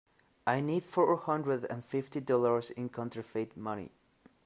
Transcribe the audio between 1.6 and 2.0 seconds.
and